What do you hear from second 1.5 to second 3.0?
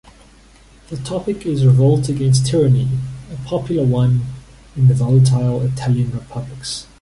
revolt against tyranny,